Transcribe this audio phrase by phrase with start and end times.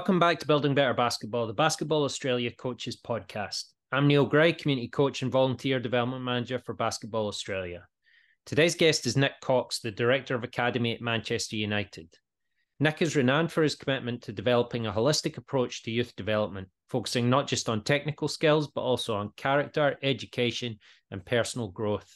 [0.00, 3.64] Welcome back to Building Better Basketball, the Basketball Australia Coaches Podcast.
[3.92, 7.86] I'm Neil Gray, Community Coach and Volunteer Development Manager for Basketball Australia.
[8.46, 12.08] Today's guest is Nick Cox, the Director of Academy at Manchester United.
[12.78, 17.28] Nick is renowned for his commitment to developing a holistic approach to youth development, focusing
[17.28, 20.78] not just on technical skills, but also on character, education,
[21.10, 22.08] and personal growth.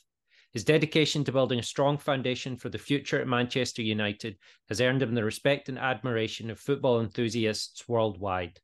[0.55, 5.03] His dedication to building a strong foundation for the future at Manchester United has earned
[5.03, 8.61] him the respect and admiration of football enthusiasts worldwide.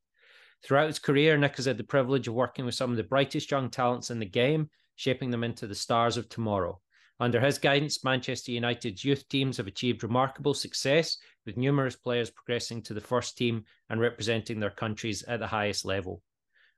[0.63, 3.51] Throughout his career, Nick has had the privilege of working with some of the brightest
[3.51, 6.81] young talents in the game, shaping them into the stars of tomorrow.
[7.19, 12.83] Under his guidance, Manchester United's youth teams have achieved remarkable success, with numerous players progressing
[12.83, 16.23] to the first team and representing their countries at the highest level.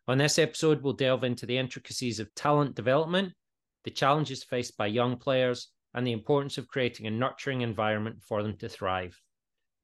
[0.09, 3.34] On this episode, we'll delve into the intricacies of talent development
[3.84, 8.42] the challenges faced by young players, and the importance of creating a nurturing environment for
[8.42, 9.20] them to thrive.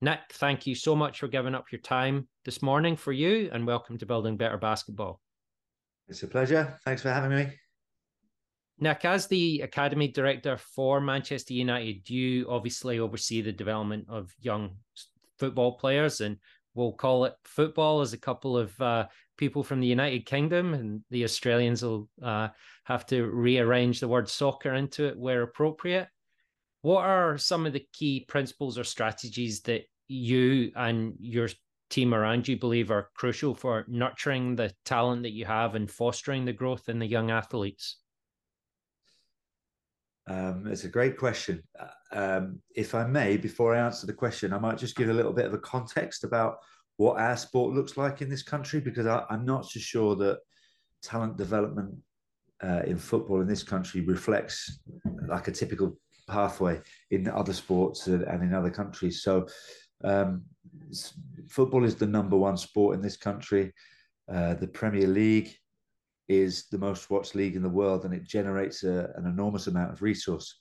[0.00, 3.66] Nick, thank you so much for giving up your time this morning for you, and
[3.66, 5.20] welcome to Building Better Basketball.
[6.08, 6.78] It's a pleasure.
[6.84, 7.48] Thanks for having me.
[8.78, 14.76] Nick, as the academy director for Manchester United, you obviously oversee the development of young
[15.36, 16.36] football players, and
[16.74, 19.06] we'll call it football as a couple of uh,
[19.38, 22.48] people from the United Kingdom, and the Australians will uh,
[22.84, 26.08] have to rearrange the word soccer into it where appropriate.
[26.82, 31.48] What are some of the key principles or strategies that you and your
[31.90, 36.44] team around you believe are crucial for nurturing the talent that you have and fostering
[36.44, 37.96] the growth in the young athletes?
[40.28, 41.62] Um, it's a great question.
[41.78, 45.14] Uh, um, if I may, before I answer the question, I might just give a
[45.14, 46.58] little bit of a context about
[46.98, 50.40] what our sport looks like in this country because I, am not so sure that
[51.02, 51.94] talent development
[52.62, 54.80] uh, in football in this country reflects
[55.28, 55.96] like a typical
[56.28, 56.80] pathway
[57.12, 59.22] in other sports and, in other countries.
[59.22, 59.46] So,
[60.04, 60.42] um,
[61.48, 63.72] football is the number one sport in this country.
[64.30, 65.54] Uh, the Premier League
[66.26, 69.92] is the most watched league in the world, and it generates a, an enormous amount
[69.92, 70.60] of resource.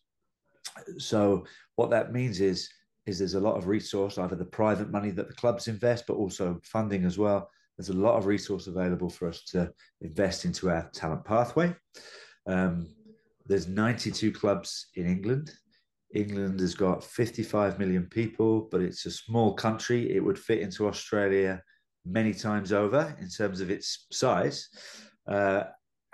[0.99, 1.45] So,
[1.77, 2.69] what that means is
[3.07, 6.15] is there's a lot of resource, either the private money that the clubs invest, but
[6.15, 7.49] also funding as well.
[7.77, 11.75] There's a lot of resource available for us to invest into our talent pathway.
[12.47, 12.89] Um,
[13.45, 15.51] there's 92 clubs in England.
[16.13, 20.15] England has got 55 million people, but it's a small country.
[20.15, 21.61] It would fit into Australia
[22.05, 24.69] many times over in terms of its size.
[25.27, 25.63] Uh,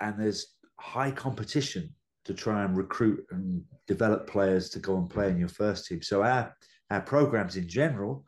[0.00, 1.94] and there's high competition
[2.24, 6.02] to try and recruit and develop players to go and play in your first team.
[6.02, 6.54] So our
[6.90, 8.24] our programs in general,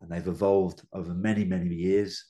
[0.00, 2.24] and they've evolved over many, many years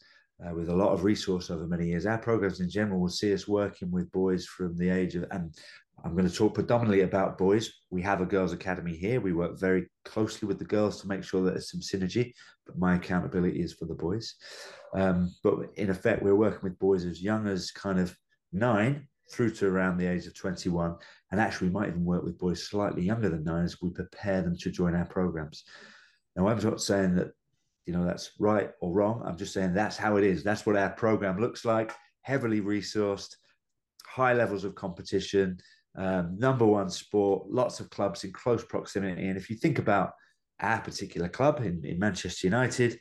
[0.44, 2.06] uh, with a lot of resource over many years.
[2.06, 5.54] Our programs in general will see us working with boys from the age of, and
[6.04, 7.70] I'm going to talk predominantly about boys.
[7.90, 9.20] We have a girls' academy here.
[9.20, 12.32] We work very closely with the girls to make sure that there's some synergy,
[12.66, 14.34] but my accountability is for the boys.
[14.94, 18.16] Um, but in effect, we're working with boys as young as kind of
[18.52, 20.96] nine through to around the age of 21.
[21.30, 24.42] And actually, we might even work with boys slightly younger than nine as we prepare
[24.42, 25.64] them to join our programs.
[26.36, 27.28] Now, I'm not saying that,
[27.86, 29.22] you know, that's right or wrong.
[29.24, 30.42] I'm just saying that's how it is.
[30.42, 31.92] That's what our program looks like
[32.22, 33.36] heavily resourced,
[34.04, 35.58] high levels of competition,
[35.96, 39.28] um, number one sport, lots of clubs in close proximity.
[39.28, 40.12] And if you think about
[40.60, 42.98] our particular club in, in Manchester United,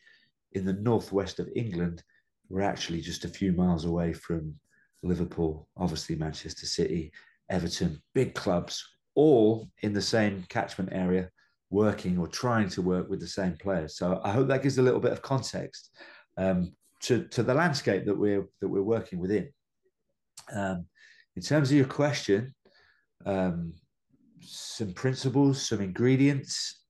[0.54, 2.04] in the northwest of England,
[2.50, 4.56] we're actually just a few miles away from
[5.04, 7.12] Liverpool, obviously Manchester City,
[7.50, 8.84] Everton, big clubs,
[9.16, 11.30] all in the same catchment area,
[11.70, 13.98] working or trying to work with the same players.
[13.98, 15.92] So I hope that gives a little bit of context
[16.38, 19.50] um, to, to the landscape that we're that we're working within.
[20.54, 20.86] Um,
[21.36, 22.54] in terms of your question,
[23.26, 23.74] um,
[24.42, 26.84] some principles, some ingredients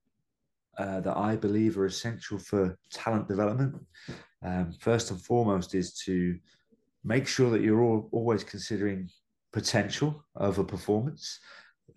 [0.78, 3.76] uh, that I believe are essential for talent development.
[4.42, 6.38] Um, first and foremost is to
[7.04, 9.08] make sure that you're all, always considering
[9.52, 11.38] potential a performance.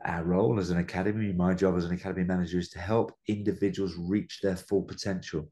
[0.05, 3.95] Our role as an academy, my job as an academy manager is to help individuals
[3.97, 5.49] reach their full potential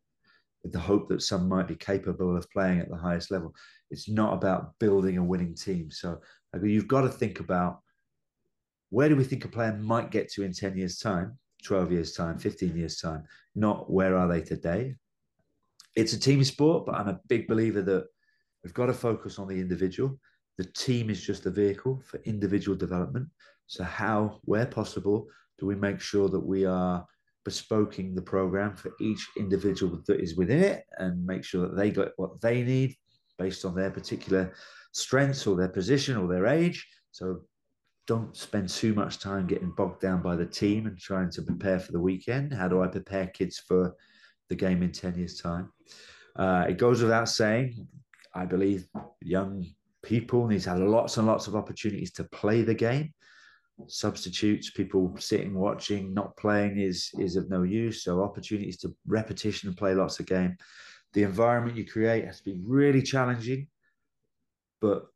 [0.63, 3.53] with the hope that some might be capable of playing at the highest level.
[3.89, 5.91] It's not about building a winning team.
[5.91, 6.19] So
[6.61, 7.79] you've got to think about
[8.89, 12.13] where do we think a player might get to in 10 years' time, 12 years'
[12.13, 13.23] time, 15 years' time,
[13.55, 14.95] not where are they today.
[15.95, 18.05] It's a team sport, but I'm a big believer that
[18.63, 20.19] We've got to focus on the individual.
[20.57, 23.27] The team is just a vehicle for individual development.
[23.67, 25.27] So, how, where possible,
[25.57, 27.05] do we make sure that we are
[27.47, 31.89] bespoking the program for each individual that is within it and make sure that they
[31.89, 32.95] got what they need
[33.39, 34.53] based on their particular
[34.91, 36.85] strengths or their position or their age?
[37.11, 37.41] So,
[38.07, 41.79] don't spend too much time getting bogged down by the team and trying to prepare
[41.79, 42.53] for the weekend.
[42.53, 43.95] How do I prepare kids for
[44.49, 45.71] the game in 10 years' time?
[46.35, 47.87] Uh, it goes without saying,
[48.33, 48.87] I believe
[49.21, 49.65] young
[50.03, 53.13] people need to have lots and lots of opportunities to play the game.
[53.87, 58.03] Substitutes, people sitting, watching, not playing is is of no use.
[58.03, 60.55] So opportunities to repetition and play lots of game.
[61.13, 63.67] The environment you create has to be really challenging,
[64.79, 65.07] but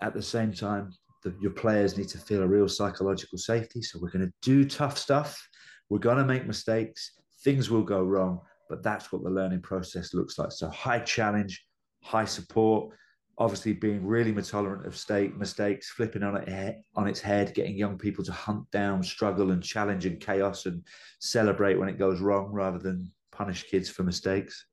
[0.00, 0.92] at the same time,
[1.22, 3.82] the, your players need to feel a real psychological safety.
[3.82, 5.40] So we're going to do tough stuff.
[5.88, 7.12] We're going to make mistakes.
[7.44, 10.52] Things will go wrong, but that's what the learning process looks like.
[10.52, 11.64] So high challenge,
[12.02, 12.94] high support,
[13.38, 17.96] obviously being really tolerant of state mistakes, flipping on it on its head, getting young
[17.96, 20.84] people to hunt down, struggle, and challenge and chaos, and
[21.20, 24.66] celebrate when it goes wrong rather than punish kids for mistakes.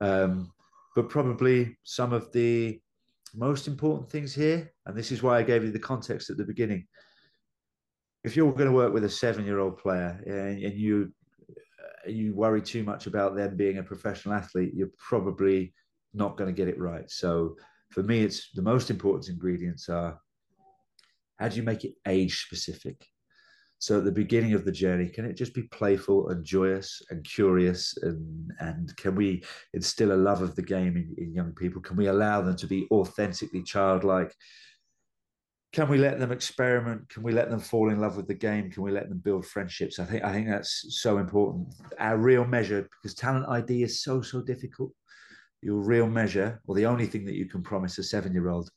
[0.00, 0.50] Um,
[0.96, 2.80] but probably some of the
[3.34, 6.44] most important things here, and this is why I gave you the context at the
[6.44, 6.86] beginning.
[8.22, 11.12] If you're going to work with a seven-year-old player and, and you
[12.06, 15.72] you worry too much about them being a professional athlete, you're probably
[16.14, 17.10] not going to get it right.
[17.10, 17.56] So
[17.90, 20.18] for me, it's the most important ingredients are
[21.38, 23.04] how do you make it age specific?
[23.78, 27.24] So at the beginning of the journey, can it just be playful and joyous and
[27.24, 27.94] curious?
[28.02, 29.44] And, and can we
[29.74, 31.82] instill a love of the game in, in young people?
[31.82, 34.34] Can we allow them to be authentically childlike?
[35.72, 37.08] Can we let them experiment?
[37.08, 38.70] Can we let them fall in love with the game?
[38.70, 39.98] Can we let them build friendships?
[39.98, 41.74] I think I think that's so important.
[41.98, 44.92] Our real measure, because talent ID is so so difficult
[45.64, 48.68] your real measure, or the only thing that you can promise a seven year old,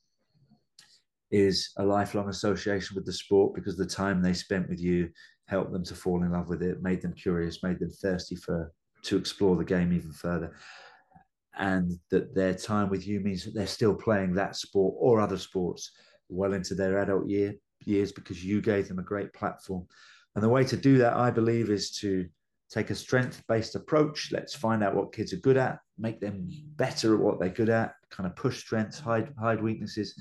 [1.29, 5.09] is a lifelong association with the sport because the time they spent with you
[5.47, 8.71] helped them to fall in love with it, made them curious, made them thirsty for
[9.03, 10.55] to explore the game even further.
[11.57, 15.37] And that their time with you means that they're still playing that sport or other
[15.37, 15.91] sports
[16.29, 17.55] well into their adult year,
[17.85, 19.85] years because you gave them a great platform.
[20.35, 22.27] And the way to do that, I believe, is to
[22.69, 24.31] take a strength based approach.
[24.31, 27.69] Let's find out what kids are good at, make them better at what they're good
[27.69, 30.19] at, kind of push strengths, hide hide weaknesses,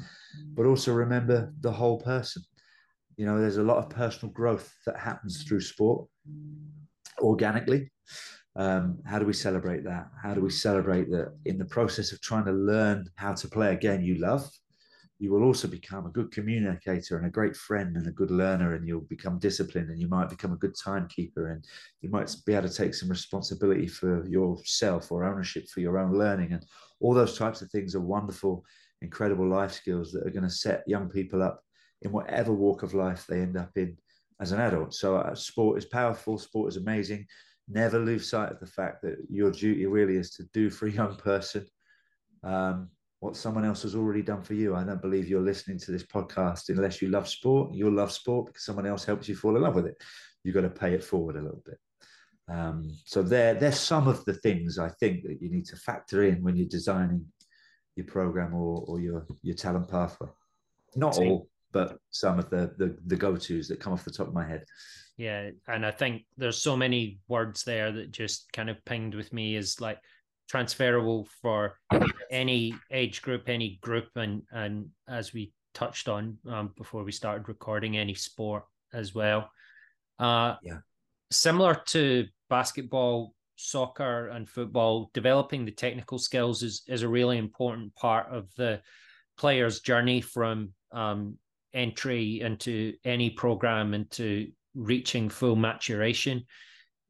[0.54, 2.42] but also remember the whole person.
[3.16, 6.06] You know, there's a lot of personal growth that happens through sport
[7.18, 7.90] organically.
[8.56, 10.08] Um, how do we celebrate that?
[10.22, 13.72] How do we celebrate that in the process of trying to learn how to play
[13.72, 14.48] a game you love?
[15.18, 18.74] You will also become a good communicator and a great friend and a good learner
[18.74, 21.64] and you'll become disciplined and you might become a good timekeeper and
[22.02, 26.12] you might be able to take some responsibility for yourself or ownership for your own
[26.12, 26.52] learning.
[26.52, 26.64] And
[27.00, 28.64] all those types of things are wonderful
[29.02, 31.62] incredible life skills that are going to set young people up
[32.02, 33.96] in whatever walk of life they end up in
[34.40, 34.94] as an adult.
[34.94, 37.26] So uh, sport is powerful sport is amazing.
[37.68, 40.92] Never lose sight of the fact that your duty really is to do for a
[40.92, 41.66] young person.
[42.44, 42.90] Um,
[43.20, 44.74] what someone else has already done for you.
[44.74, 47.74] I don't believe you're listening to this podcast unless you love sport.
[47.74, 49.96] You'll love sport because someone else helps you fall in love with it.
[50.44, 51.78] You've got to pay it forward a little bit.
[52.48, 56.24] Um, so there, there's some of the things I think that you need to factor
[56.24, 57.24] in when you're designing
[57.96, 60.28] your program or, or your your talent pathway.
[60.94, 64.34] Not all, but some of the, the the go-tos that come off the top of
[64.34, 64.64] my head.
[65.16, 69.32] Yeah, and I think there's so many words there that just kind of pinged with
[69.32, 69.98] me is like
[70.48, 71.78] transferable for
[72.30, 77.48] any age group, any group, and and as we touched on um, before we started
[77.48, 79.50] recording, any sport as well.
[80.18, 80.78] Uh, yeah.
[81.30, 87.94] Similar to basketball, soccer, and football, developing the technical skills is is a really important
[87.94, 88.80] part of the
[89.36, 91.36] player's journey from um,
[91.74, 96.44] entry into any program into reaching full maturation.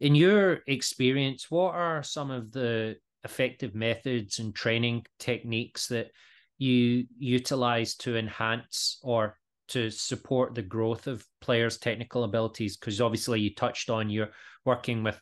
[0.01, 6.11] In your experience, what are some of the effective methods and training techniques that
[6.57, 9.37] you utilize to enhance or
[9.69, 12.77] to support the growth of players' technical abilities?
[12.77, 14.31] Because obviously, you touched on you're
[14.65, 15.21] working with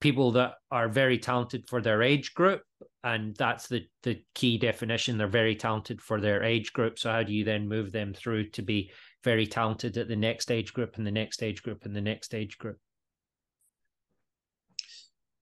[0.00, 2.62] people that are very talented for their age group,
[3.04, 5.16] and that's the the key definition.
[5.16, 6.98] They're very talented for their age group.
[6.98, 8.90] So how do you then move them through to be
[9.22, 12.34] very talented at the next age group and the next age group and the next
[12.34, 12.78] age group?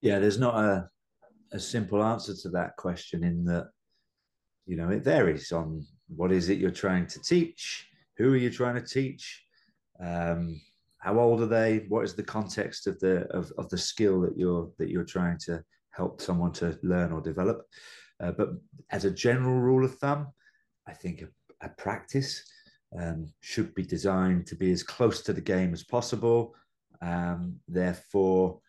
[0.02, 0.88] Yeah, there's not a
[1.52, 3.68] a simple answer to that question in that
[4.66, 8.50] you know it varies on what is it you're trying to teach who are you
[8.50, 9.44] trying to teach
[10.00, 10.60] um,
[10.98, 14.36] how old are they what is the context of the of, of the skill that
[14.36, 17.66] you're that you're trying to help someone to learn or develop.
[18.18, 18.48] Uh, but
[18.90, 20.28] as a general rule of thumb
[20.86, 22.44] i think a, a practice
[22.98, 26.54] um, should be designed to be as close to the game as possible
[27.00, 28.60] um, therefore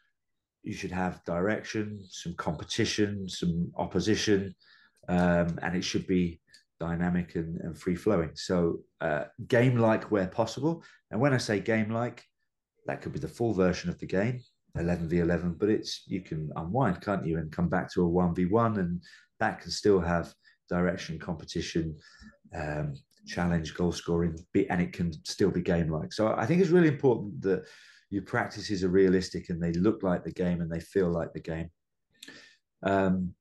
[0.63, 4.55] you should have direction, some competition, some opposition,
[5.09, 6.39] um, and it should be
[6.79, 8.31] dynamic and, and free flowing.
[8.35, 10.83] So, uh, game like where possible.
[11.11, 12.23] And when I say game like,
[12.85, 14.41] that could be the full version of the game.
[14.75, 18.09] 11 v 11 but it's you can unwind can't you and come back to a
[18.09, 19.03] 1v1 and
[19.39, 20.33] that can still have
[20.69, 21.95] direction competition
[22.55, 22.93] um,
[23.27, 24.35] challenge goal scoring
[24.69, 27.63] and it can still be game like so i think it's really important that
[28.13, 31.39] your practices are realistic and they look like the game and they feel like the
[31.39, 31.69] game.
[32.83, 33.33] Um,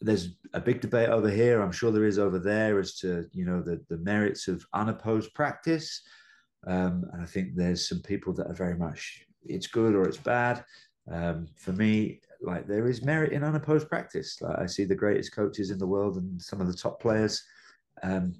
[0.00, 3.44] there's a big debate over here i'm sure there is over there as to you
[3.44, 6.02] know the, the merits of unopposed practice.
[6.66, 10.18] Um, and i think there's some people that are very much it's good or it's
[10.18, 10.64] bad.
[11.10, 14.40] Um, for me like there is merit in unopposed practice.
[14.40, 17.42] Like i see the greatest coaches in the world and some of the top players
[18.04, 18.34] um,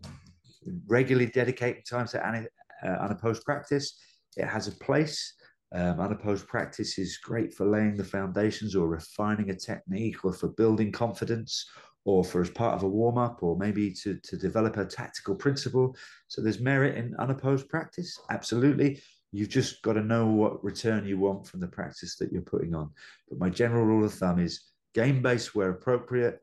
[0.87, 2.47] regularly dedicating time to
[2.85, 3.97] uh, unopposed practice.
[4.37, 5.35] It has a place.
[5.75, 10.49] Um, unopposed practice is great for laying the foundations or refining a technique or for
[10.49, 11.67] building confidence
[12.05, 15.35] or for as part of a warm up or maybe to, to develop a tactical
[15.35, 15.97] principle.
[16.29, 18.19] So there's merit in unopposed practice.
[18.29, 19.01] Absolutely.
[19.31, 22.75] You've just got to know what return you want from the practice that you're putting
[22.75, 22.91] on.
[23.31, 26.41] But my general rule of thumb is game based where appropriate,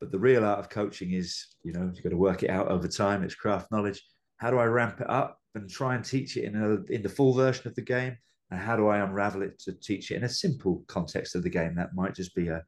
[0.00, 2.68] but the real art of coaching is, you know, you've got to work it out
[2.68, 3.22] over time.
[3.22, 4.02] It's craft knowledge.
[4.38, 7.08] How do I ramp it up and try and teach it in a, in the
[7.08, 8.16] full version of the game?
[8.50, 11.50] And how do I unravel it to teach it in a simple context of the
[11.50, 11.74] game?
[11.74, 12.62] That might just be a,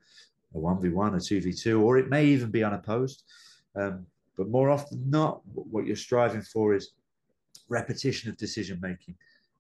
[0.54, 3.24] a 1v1, a 2v2, or it may even be unopposed.
[3.74, 6.92] Um, but more often than not, what you're striving for is
[7.68, 9.16] repetition of decision making.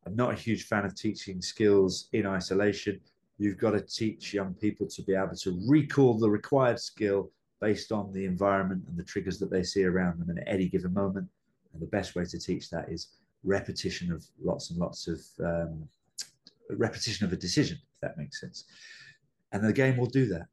[0.06, 3.00] I'm not a huge fan of teaching skills in isolation.
[3.38, 7.30] You've got to teach young people to be able to recall the required skill
[7.60, 10.92] based on the environment and the triggers that they see around them at any given
[10.92, 11.28] moment.
[11.76, 13.08] And the best way to teach that is
[13.44, 15.86] repetition of lots and lots of um,
[16.70, 18.64] repetition of a decision, if that makes sense.
[19.52, 20.46] And the game will do that.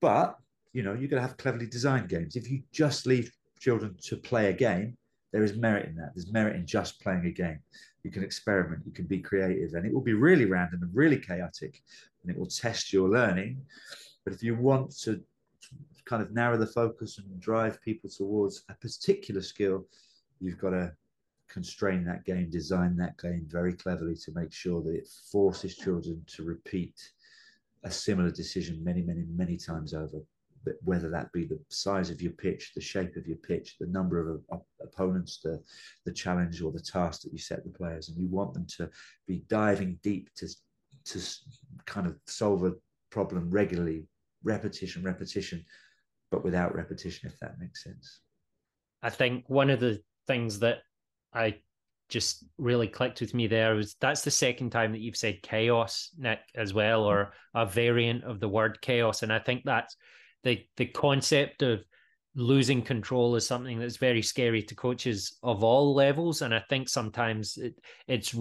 [0.00, 0.38] But
[0.74, 2.36] you know, you're going to have cleverly designed games.
[2.36, 4.96] If you just leave children to play a game,
[5.32, 6.12] there is merit in that.
[6.14, 7.58] There's merit in just playing a game.
[8.04, 11.18] You can experiment, you can be creative, and it will be really random and really
[11.18, 11.82] chaotic,
[12.22, 13.60] and it will test your learning.
[14.24, 15.22] But if you want to
[16.04, 19.86] kind of narrow the focus and drive people towards a particular skill,
[20.40, 20.92] you've got to
[21.48, 26.22] constrain that game, design that game very cleverly to make sure that it forces children
[26.26, 26.94] to repeat
[27.84, 30.18] a similar decision many, many, many times over.
[30.64, 33.86] But whether that be the size of your pitch, the shape of your pitch, the
[33.86, 35.62] number of op- opponents, the,
[36.04, 38.90] the challenge or the task that you set the players, and you want them to
[39.26, 40.48] be diving deep to
[41.04, 41.20] to
[41.86, 42.74] kind of solve a
[43.10, 44.04] problem regularly,
[44.44, 45.64] repetition, repetition,
[46.30, 48.20] but without repetition, if that makes sense.
[49.02, 50.78] I think one of the things that
[51.34, 51.56] I
[52.08, 56.10] just really clicked with me there was that's the second time that you've said chaos,
[56.16, 59.22] Nick, as well, or a variant of the word chaos.
[59.22, 59.96] And I think that's
[60.44, 61.80] the the concept of
[62.34, 66.42] losing control is something that's very scary to coaches of all levels.
[66.42, 67.74] And I think sometimes it,
[68.06, 68.34] it's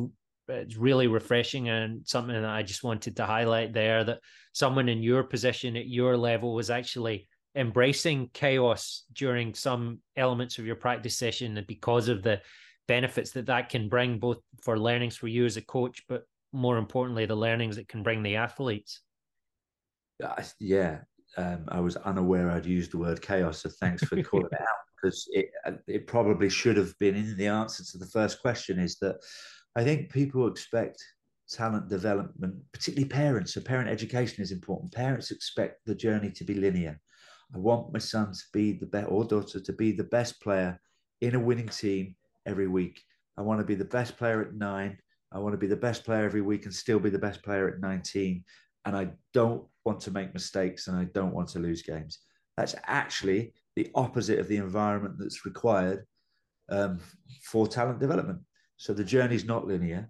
[0.47, 4.19] it's really refreshing and something that I just wanted to highlight there that
[4.53, 7.27] someone in your position at your level was actually
[7.57, 12.39] embracing chaos during some elements of your practice session because of the
[12.87, 16.23] benefits that that can bring both for learnings for you as a coach but
[16.53, 19.01] more importantly the learnings it can bring the athletes.
[20.59, 20.99] Yeah
[21.35, 24.67] um, i was unaware i'd used the word chaos so thanks for calling it out
[24.95, 25.49] because it,
[25.87, 29.17] it probably should have been in the answer to the first question is that
[29.75, 31.03] i think people expect
[31.49, 34.91] talent development particularly parents so parent education is important.
[34.91, 36.99] Parents expect the journey to be linear
[37.53, 40.79] I want my son to be the best or daughter to be the best player
[41.21, 43.01] in a winning team every week.
[43.37, 44.97] I want to be the best player at nine.
[45.31, 47.67] I want to be the best player every week and still be the best player
[47.67, 48.43] at 19.
[48.85, 52.19] And I don't want to make mistakes and I don't want to lose games.
[52.55, 56.05] That's actually the opposite of the environment that's required
[56.69, 56.99] um,
[57.43, 58.39] for talent development.
[58.77, 60.09] So the journey is not linear.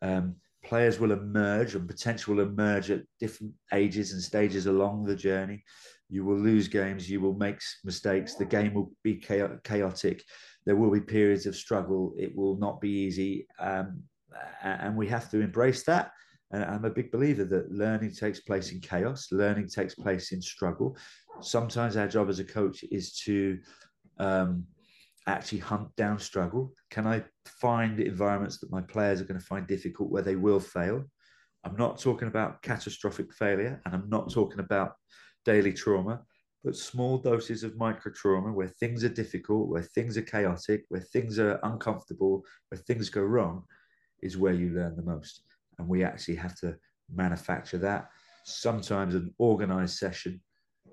[0.00, 5.16] Um, players will emerge and potential will emerge at different ages and stages along the
[5.16, 5.64] journey.
[6.12, 10.22] You will lose games, you will make mistakes, the game will be chaotic,
[10.66, 13.46] there will be periods of struggle, it will not be easy.
[13.58, 14.02] Um,
[14.62, 16.12] and we have to embrace that.
[16.50, 20.42] And I'm a big believer that learning takes place in chaos, learning takes place in
[20.42, 20.98] struggle.
[21.40, 23.58] Sometimes our job as a coach is to
[24.18, 24.66] um,
[25.26, 26.72] actually hunt down struggle?
[26.90, 30.60] Can I find environments that my players are going to find difficult where they will
[30.60, 31.04] fail?
[31.64, 34.94] I'm not talking about catastrophic failure and I'm not talking about
[35.44, 36.22] daily trauma,
[36.64, 41.00] but small doses of micro trauma where things are difficult, where things are chaotic, where
[41.00, 43.64] things are uncomfortable, where things go wrong
[44.22, 45.42] is where you learn the most.
[45.78, 46.76] And we actually have to
[47.12, 48.10] manufacture that.
[48.44, 50.40] Sometimes an organized session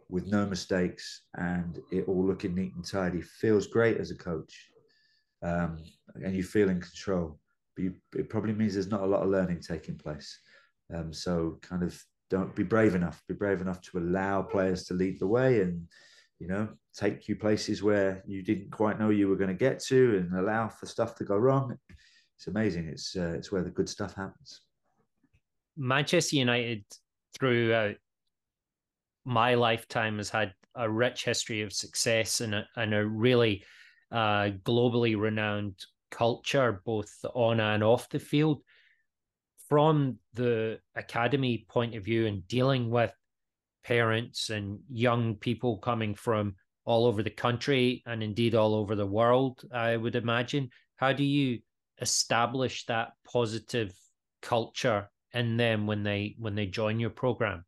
[0.09, 4.71] with no mistakes and it all looking neat and tidy feels great as a coach.
[5.43, 5.77] Um,
[6.15, 7.39] and you feel in control.
[7.75, 10.39] But you, it probably means there's not a lot of learning taking place.
[10.93, 14.93] Um, so kind of don't be brave enough, be brave enough to allow players to
[14.93, 15.87] lead the way and,
[16.39, 19.79] you know, take you places where you didn't quite know you were going to get
[19.79, 21.77] to and allow for stuff to go wrong.
[22.37, 22.87] It's amazing.
[22.87, 24.61] It's, uh, it's where the good stuff happens.
[25.75, 26.83] Manchester United
[27.37, 27.95] throughout
[29.25, 33.63] my lifetime has had a rich history of success and a, and a really
[34.11, 35.75] uh, globally renowned
[36.11, 38.61] culture, both on and off the field.
[39.69, 43.11] From the academy point of view and dealing with
[43.83, 49.05] parents and young people coming from all over the country and indeed all over the
[49.05, 50.69] world, I would imagine.
[50.95, 51.59] How do you
[52.01, 53.93] establish that positive
[54.41, 57.63] culture in them when they when they join your program?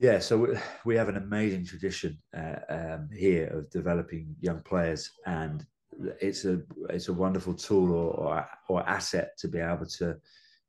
[0.00, 5.64] Yeah, so we have an amazing tradition uh, um, here of developing young players, and
[6.20, 10.16] it's a it's a wonderful tool or, or, or asset to be able to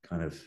[0.03, 0.39] kind of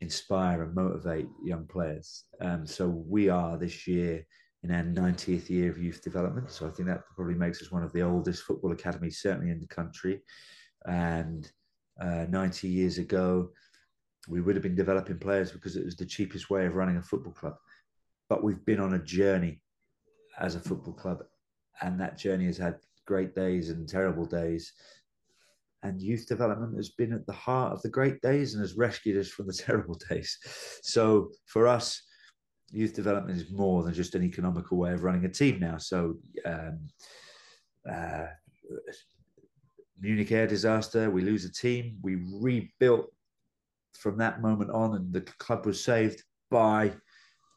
[0.00, 2.24] inspire and motivate young players.
[2.40, 4.26] Um, so we are this year
[4.62, 6.50] in our 90th year of youth development.
[6.50, 9.60] So I think that probably makes us one of the oldest football academies, certainly in
[9.60, 10.22] the country.
[10.86, 11.50] And
[12.00, 13.50] uh, 90 years ago,
[14.28, 17.02] we would have been developing players because it was the cheapest way of running a
[17.02, 17.54] football club.
[18.28, 19.60] But we've been on a journey
[20.38, 21.22] as a football club,
[21.80, 22.76] and that journey has had
[23.06, 24.72] great days and terrible days.
[25.86, 29.18] And youth development has been at the heart of the great days and has rescued
[29.18, 30.38] us from the terrible days.
[30.82, 32.02] So for us,
[32.70, 35.78] youth development is more than just an economical way of running a team now.
[35.78, 36.88] So, um,
[37.90, 38.26] uh,
[40.00, 43.06] Munich air disaster, we lose a team, we rebuilt
[43.94, 46.92] from that moment on, and the club was saved by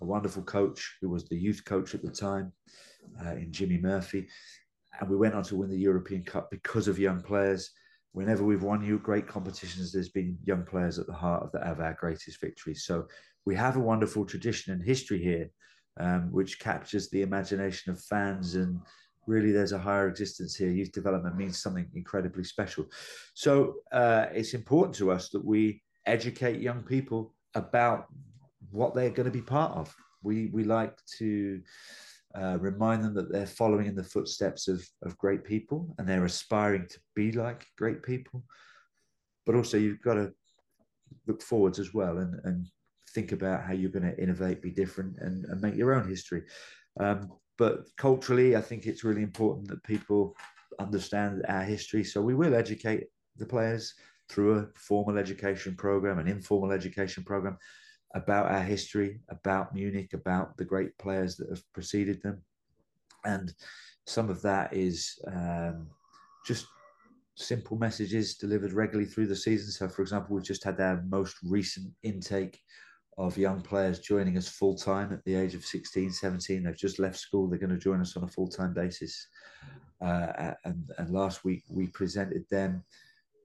[0.02, 2.54] a wonderful coach who was the youth coach at the time
[3.26, 4.28] uh, in Jimmy Murphy
[5.00, 7.72] and we went on to win the European Cup because of young players.
[8.14, 11.80] Whenever we've won European competitions, there's been young players at the heart of, the, of
[11.80, 12.84] our greatest victories.
[12.84, 13.08] So
[13.46, 15.50] we have a wonderful tradition and history here,
[16.00, 18.80] um, which captures the imagination of fans and
[19.28, 20.72] really there's a higher existence here.
[20.72, 22.86] Youth development means something incredibly special.
[23.36, 28.08] So uh, it's important to us that we educate young people about
[28.72, 29.96] what they're going to be part of.
[30.24, 31.62] We we like to
[32.36, 36.26] uh, remind them that they're following in the footsteps of, of great people and they're
[36.26, 38.44] aspiring to be like great people.
[39.46, 40.32] But also, you've got to
[41.28, 42.68] look forwards as well and, and
[43.16, 46.44] think about how you're going to innovate, be different, and, and make your own history.
[47.00, 50.36] Um, but culturally, I think it's really important that people
[50.80, 52.04] understand our history.
[52.04, 53.06] So we will educate
[53.38, 53.94] the players
[54.30, 57.58] through a formal education program, an informal education program,
[58.16, 62.42] about our history, about Munich, about the great players that have preceded them.
[63.26, 63.54] And
[64.06, 65.88] some of that is um,
[66.46, 66.66] just
[67.36, 69.72] simple messages delivered regularly through the season.
[69.72, 72.60] So, for example, we've just had our most recent intake
[73.18, 76.64] of young players joining us full time at the age of 16, 17.
[76.64, 79.28] They've just left school, they're going to join us on a full time basis.
[80.02, 82.84] Uh, and, and last week we presented them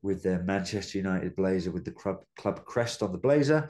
[0.02, 3.68] with their Manchester United blazer with the club, club crest on the blazer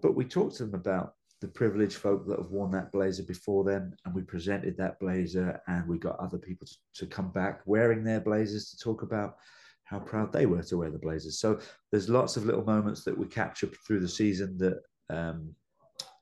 [0.00, 3.64] but we talked to them about the privileged folk that have worn that blazer before
[3.64, 7.60] them, and we presented that blazer, and we got other people to, to come back
[7.66, 9.36] wearing their blazers to talk about
[9.84, 11.40] how proud they were to wear the blazers.
[11.40, 11.58] So
[11.90, 15.54] there's lots of little moments that we capture through the season that um,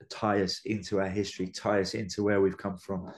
[0.09, 3.13] tie us into our history, tie us into where we've come from,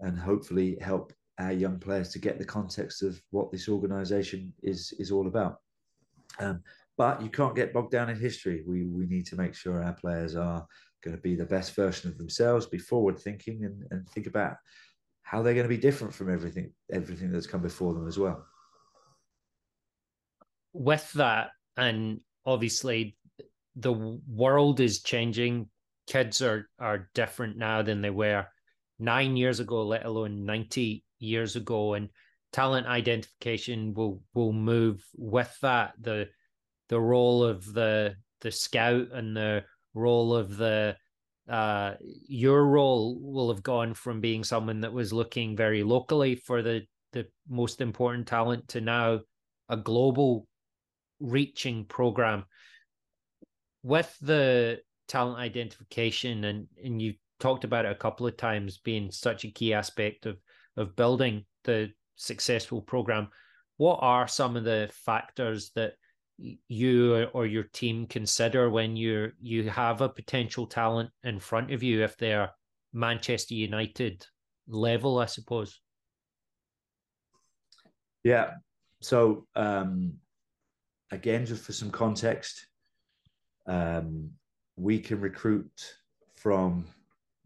[0.00, 4.92] and hopefully help our young players to get the context of what this organisation is
[4.98, 5.60] is all about.
[6.38, 6.62] Um,
[6.96, 8.62] but you can't get bogged down in history.
[8.66, 10.66] We we need to make sure our players are
[11.02, 14.56] going to be the best version of themselves, be forward thinking, and, and think about
[15.22, 18.44] how they're going to be different from everything everything that's come before them as well.
[20.72, 23.16] With that, and obviously
[23.74, 25.68] the world is changing.
[26.06, 28.46] Kids are are different now than they were
[28.98, 32.08] nine years ago, let alone ninety years ago, and
[32.52, 35.94] talent identification will will move with that.
[36.00, 36.28] The
[36.88, 40.96] the role of the the scout and the role of the
[41.48, 46.62] uh, your role will have gone from being someone that was looking very locally for
[46.62, 49.20] the the most important talent to now
[49.68, 50.46] a global
[51.20, 52.44] reaching program.
[53.82, 59.10] With the talent identification and and you talked about it a couple of times being
[59.10, 60.36] such a key aspect of
[60.76, 63.28] of building the successful program
[63.76, 65.92] what are some of the factors that
[66.38, 71.82] you or your team consider when you you have a potential talent in front of
[71.82, 72.50] you if they're
[72.92, 74.26] Manchester United
[74.68, 75.80] level, I suppose.
[78.24, 78.52] Yeah.
[79.00, 80.14] So um,
[81.10, 82.66] again, just for some context,
[83.66, 84.30] um,
[84.76, 85.96] we can recruit
[86.34, 86.86] from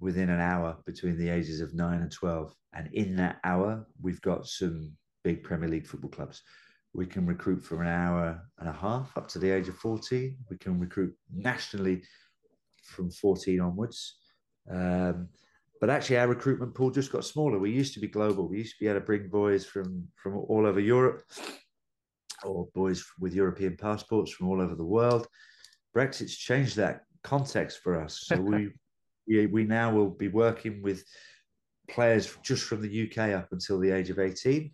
[0.00, 2.54] within an hour between the ages of nine and 12.
[2.72, 6.42] And in that hour, we've got some big Premier League football clubs.
[6.92, 10.36] We can recruit for an hour and a half up to the age of 14.
[10.50, 12.02] We can recruit nationally
[12.82, 14.16] from 14 onwards.
[14.70, 15.28] Um,
[15.80, 17.58] but actually, our recruitment pool just got smaller.
[17.58, 18.48] We used to be global.
[18.48, 21.22] We used to be able to bring boys from from all over Europe,
[22.44, 25.26] or boys with European passports from all over the world.
[25.94, 28.20] Brexit's changed that context for us.
[28.26, 28.70] So we,
[29.26, 31.04] we we now will be working with
[31.88, 34.70] players just from the UK up until the age of 18,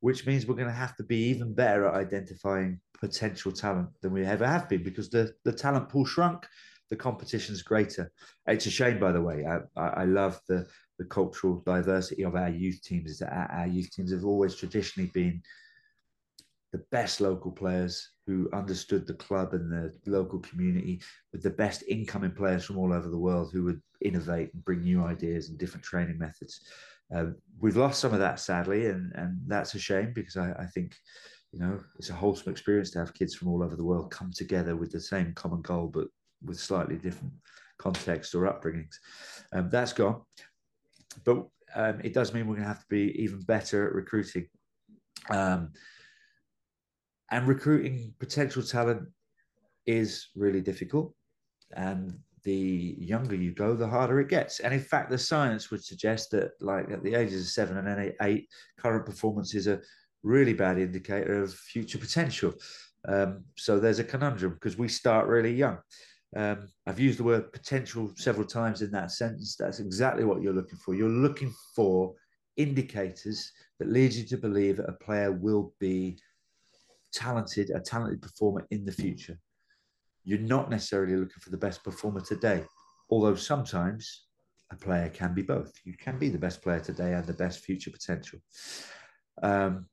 [0.00, 4.12] which means we're going to have to be even better at identifying potential talent than
[4.12, 6.46] we ever have been because the, the talent pool shrunk
[6.90, 8.10] the competition's greater.
[8.46, 9.46] It's a shame, by the way.
[9.46, 10.66] I, I love the
[10.98, 13.12] the cultural diversity of our youth teams.
[13.12, 15.40] Is that our youth teams have always traditionally been
[16.72, 21.00] the best local players who understood the club and the local community
[21.32, 24.82] with the best incoming players from all over the world who would innovate and bring
[24.82, 26.60] new ideas and different training methods.
[27.14, 30.66] Um, we've lost some of that sadly, and and that's a shame because I, I
[30.66, 30.96] think
[31.52, 34.30] you know it's a wholesome experience to have kids from all over the world come
[34.34, 36.08] together with the same common goal, but
[36.44, 37.32] with slightly different
[37.78, 38.96] context or upbringings.
[39.52, 40.22] Um, that's gone,
[41.24, 44.46] but um, it does mean we're going to have to be even better at recruiting.
[45.28, 45.72] Um,
[47.30, 49.08] and recruiting potential talent
[49.86, 51.14] is really difficult.
[51.76, 54.60] And the younger you go, the harder it gets.
[54.60, 58.14] And in fact, the science would suggest that, like at the ages of seven and
[58.20, 58.48] eight,
[58.78, 59.80] current performance is a
[60.22, 62.52] really bad indicator of future potential.
[63.08, 65.78] Um, so there's a conundrum because we start really young.
[66.36, 69.56] Um, I've used the word potential several times in that sentence.
[69.56, 70.94] That's exactly what you're looking for.
[70.94, 72.14] You're looking for
[72.56, 76.18] indicators that lead you to believe that a player will be
[77.12, 79.38] talented, a talented performer in the future.
[80.24, 82.64] You're not necessarily looking for the best performer today,
[83.10, 84.26] although sometimes
[84.72, 85.72] a player can be both.
[85.84, 88.38] You can be the best player today and the best future potential.
[89.42, 89.86] Um,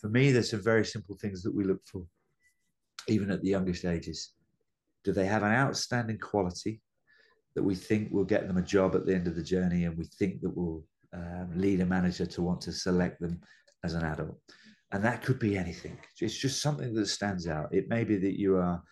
[0.00, 2.04] for me, there's some very simple things that we look for,
[3.08, 4.32] even at the youngest ages.
[5.04, 6.80] Do they have an outstanding quality
[7.54, 9.96] that we think will get them a job at the end of the journey and
[9.96, 13.40] we think that will um, lead a manager to want to select them
[13.84, 14.38] as an adult?
[14.92, 15.98] And that could be anything.
[16.20, 17.74] It's just something that stands out.
[17.74, 18.82] It may be that you are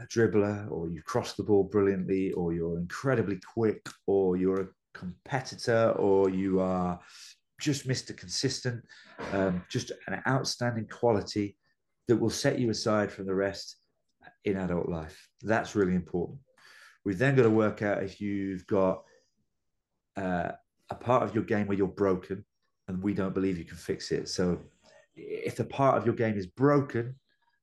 [0.00, 4.68] a dribbler or you cross the ball brilliantly or you're incredibly quick or you're a
[4.94, 6.98] competitor or you are
[7.60, 8.16] just Mr.
[8.16, 8.82] Consistent,
[9.32, 11.56] um, just an outstanding quality
[12.08, 13.76] that will set you aside from the rest
[14.44, 15.28] in adult life.
[15.42, 16.38] That's really important.
[17.04, 19.02] We've then got to work out if you've got
[20.16, 20.52] uh,
[20.90, 22.44] a part of your game where you're broken
[22.88, 24.28] and we don't believe you can fix it.
[24.28, 24.58] So
[25.14, 27.14] if the part of your game is broken,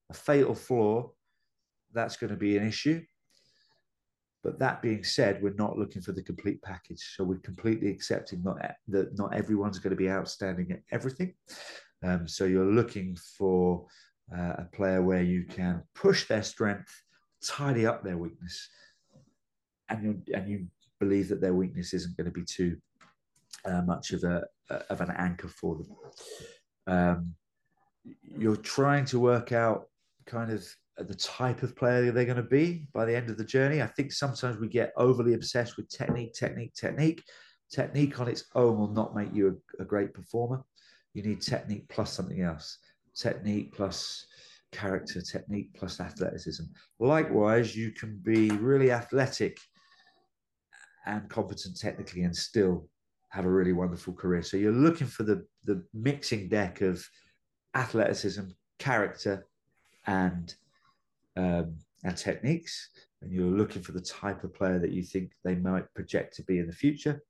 [0.10, 1.12] a fatal flaw,
[1.94, 3.02] that's going to be an issue.
[4.44, 7.16] But that being said, we're not looking for the complete package.
[7.16, 11.34] So we're completely accepting not that not everyone's going to be outstanding at everything.
[12.04, 13.86] Um, so you're looking for
[14.34, 16.90] uh, a player where you can push their strength,
[17.44, 18.70] tidy up their weakness,
[19.90, 20.68] and you and you
[21.00, 22.78] believe that their weakness isn't going to be too
[23.66, 24.44] uh, much of a
[24.90, 25.88] of an anchor for them.
[26.88, 27.36] Um,
[28.38, 29.90] you're trying to work out
[30.26, 30.66] kind of
[30.98, 33.82] the type of player they're going to be by the end of the journey.
[33.82, 37.24] I think sometimes we get overly obsessed with technique, technique, technique.
[37.70, 40.64] Technique on its own will not make you a, a great performer.
[41.14, 42.80] You need technique plus something else
[43.18, 44.26] technique plus
[44.72, 46.64] character, technique plus athleticism.
[47.00, 49.58] Likewise, you can be really athletic
[51.06, 52.88] and competent technically and still
[53.30, 54.42] have a really wonderful career.
[54.44, 57.06] So you're looking for the the mixing deck of
[57.76, 58.44] athleticism,
[58.80, 59.46] character,
[60.06, 60.54] and
[61.38, 62.90] um, and techniques,
[63.22, 66.44] and you're looking for the type of player that you think they might project to
[66.44, 67.24] be in the future.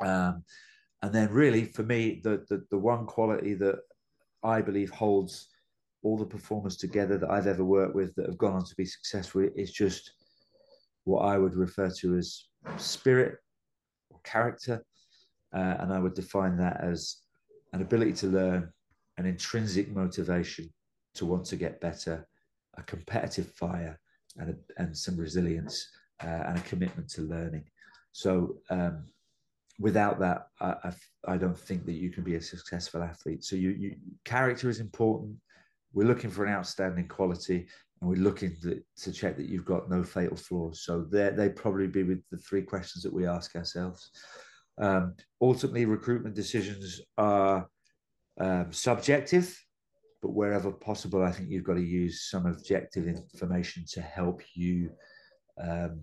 [0.00, 0.42] Um,
[1.02, 3.76] and then, really, for me, the, the the one quality that
[4.42, 5.48] I believe holds
[6.02, 8.84] all the performers together that I've ever worked with that have gone on to be
[8.84, 10.12] successful is just
[11.04, 12.44] what I would refer to as
[12.76, 13.38] spirit
[14.10, 14.84] or character.
[15.52, 17.22] Uh, and I would define that as
[17.72, 18.72] an ability to learn,
[19.16, 20.72] an intrinsic motivation
[21.14, 22.28] to want to get better,
[22.78, 23.98] a competitive fire,
[24.36, 25.88] and, a, and some resilience
[26.22, 27.64] uh, and a commitment to learning.
[28.12, 29.04] So, um,
[29.78, 30.92] without that, I, I,
[31.34, 33.44] I, don't think that you can be a successful athlete.
[33.44, 35.36] So you, you character is important.
[35.92, 37.68] We're looking for an outstanding quality,
[38.00, 40.82] and we're looking to, to check that you've got no fatal flaws.
[40.82, 44.10] So they probably be with the three questions that we ask ourselves.
[44.80, 47.68] Um, ultimately, recruitment decisions are
[48.40, 49.58] um, subjective,
[50.20, 54.90] but wherever possible, I think you've got to use some objective information to help you
[55.60, 56.00] um,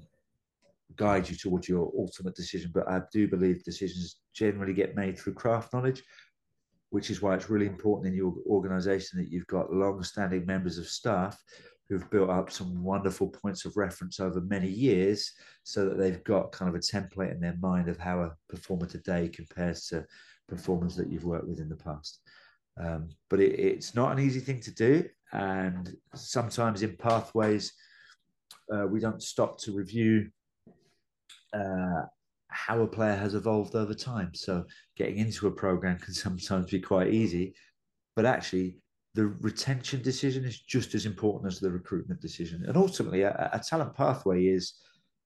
[0.95, 2.71] guide you towards your ultimate decision.
[2.73, 6.03] But I do believe decisions generally get made through craft knowledge,
[6.89, 10.87] which is why it's really important in your organization that you've got long-standing members of
[10.87, 11.41] staff
[11.89, 15.31] who've built up some wonderful points of reference over many years
[15.63, 18.87] so that they've got kind of a template in their mind of how a performer
[18.87, 20.03] today compares to
[20.47, 22.21] performers that you've worked with in the past.
[22.81, 25.05] Um, but it, it's not an easy thing to do.
[25.31, 27.73] And sometimes in pathways,
[28.73, 30.29] uh, we don't stop to review
[31.53, 32.03] uh,
[32.47, 34.31] how a player has evolved over time.
[34.33, 37.53] So getting into a program can sometimes be quite easy,
[38.15, 38.77] but actually
[39.13, 42.65] the retention decision is just as important as the recruitment decision.
[42.67, 44.73] And ultimately, a, a talent pathway is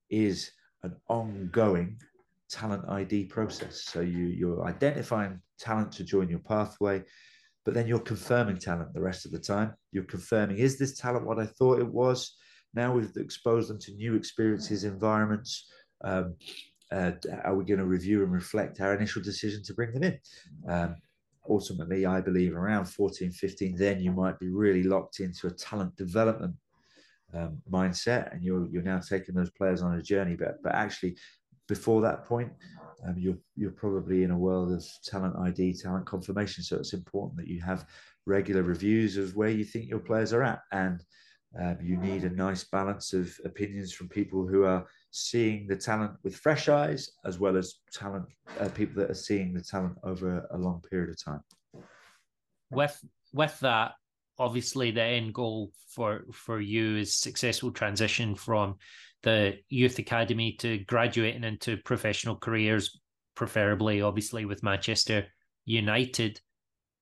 [0.10, 0.52] is
[0.84, 1.98] an ongoing
[2.50, 3.84] talent ID process.
[3.86, 7.04] So you you're identifying talent to join your pathway,
[7.66, 9.74] but then you're confirming talent the rest of the time.
[9.92, 12.36] You're confirming is this talent what I thought it was?
[12.74, 15.70] Now we've exposed them to new experiences, environments.
[16.04, 16.36] Um,
[16.92, 17.12] uh,
[17.44, 20.20] are we going to review and reflect our initial decision to bring them in?
[20.68, 20.96] Um,
[21.48, 25.96] ultimately, I believe around 14, 15, then you might be really locked into a talent
[25.96, 26.56] development
[27.34, 30.36] um, mindset, and you're you're now taking those players on a journey.
[30.36, 31.18] But but actually,
[31.70, 32.52] before that point,
[33.08, 36.64] um, you're you're probably in a world of talent ID, talent confirmation.
[36.64, 37.86] So it's important that you have
[38.26, 41.02] regular reviews of where you think your players are at, and
[41.58, 46.14] um, you need a nice balance of opinions from people who are seeing the talent
[46.24, 48.26] with fresh eyes, as well as talent
[48.60, 51.42] uh, people that are seeing the talent over a long period of time.
[52.70, 53.00] With
[53.32, 53.94] with that,
[54.38, 58.76] obviously, the end goal for for you is successful transition from
[59.24, 63.00] the youth academy to graduating into professional careers,
[63.36, 65.28] preferably, obviously, with Manchester
[65.66, 66.40] United.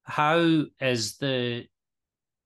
[0.03, 1.65] How is the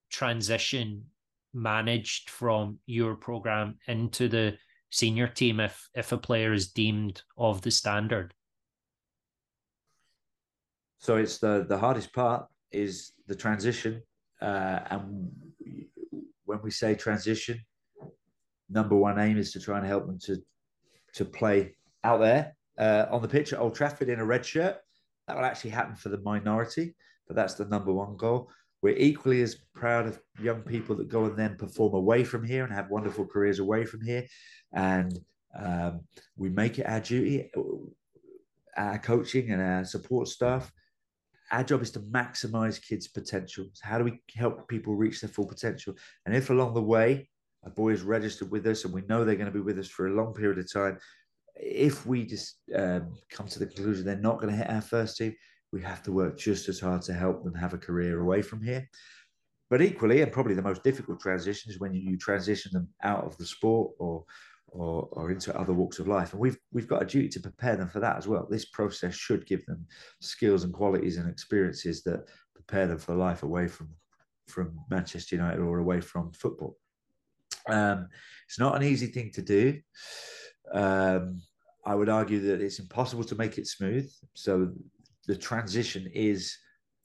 [0.10, 1.05] transition
[1.53, 4.57] managed from your program into the
[4.89, 8.34] senior team if if a player is deemed of the standard?
[10.99, 14.03] So it's the the hardest part is the transition,
[14.41, 15.31] uh, and
[16.45, 17.60] when we say transition,
[18.71, 20.41] number one aim is to try and help them to
[21.13, 24.77] to play out there uh, on the pitch at Old Trafford in a red shirt.
[25.27, 26.95] That will actually happen for the minority,
[27.27, 28.49] but that's the number one goal.
[28.81, 32.63] We're equally as proud of young people that go and then perform away from here
[32.63, 34.25] and have wonderful careers away from here.
[34.73, 35.19] And
[35.57, 36.01] um,
[36.36, 37.51] we make it our duty,
[38.75, 40.71] our coaching and our support staff.
[41.51, 43.67] Our job is to maximize kids' potential.
[43.81, 45.93] How do we help people reach their full potential?
[46.25, 47.29] And if along the way
[47.63, 49.88] a boy is registered with us and we know they're going to be with us
[49.88, 50.97] for a long period of time,
[51.56, 55.17] if we just um, come to the conclusion they're not going to hit our first
[55.17, 55.36] team,
[55.71, 58.62] we have to work just as hard to help them have a career away from
[58.62, 58.88] here.
[59.69, 63.38] But equally, and probably the most difficult transition is when you, transition them out of
[63.38, 64.26] the sport or,
[64.67, 66.34] or, or into other walks of life.
[66.34, 68.45] And we've we've got a duty to prepare them for that as well.
[68.50, 69.86] This process should give them
[70.19, 73.89] skills and qualities and experiences that prepare them for life away from
[74.50, 76.76] from Manchester United or away from football.
[77.69, 78.08] Um,
[78.47, 79.80] it's not an easy thing to do.
[80.74, 81.41] Um,
[81.86, 84.12] I would argue that it's impossible to make it smooth.
[84.34, 84.71] So
[85.28, 86.56] the transition is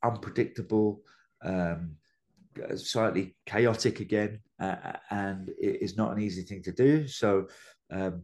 [0.04, 1.00] unpredictable,
[1.42, 1.96] um,
[2.76, 7.06] slightly chaotic again, uh, and it is not an easy thing to do.
[7.08, 7.48] So
[7.90, 8.22] um,